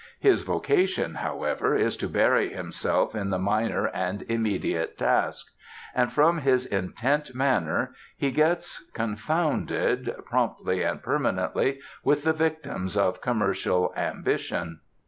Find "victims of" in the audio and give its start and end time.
12.33-13.21